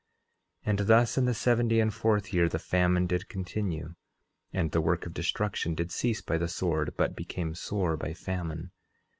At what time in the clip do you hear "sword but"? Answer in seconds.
6.47-7.15